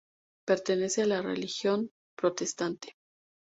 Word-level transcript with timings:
Pertenece 0.47 1.03
a 1.03 1.05
la 1.05 1.21
religión 1.21 1.91
protestante. 2.17 2.97